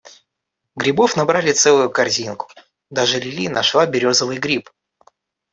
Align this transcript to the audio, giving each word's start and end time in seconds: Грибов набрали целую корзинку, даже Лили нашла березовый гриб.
Грибов 0.75 1.15
набрали 1.15 1.51
целую 1.51 1.91
корзинку, 1.91 2.49
даже 2.89 3.19
Лили 3.19 3.45
нашла 3.47 3.85
березовый 3.85 4.39
гриб. 4.39 4.71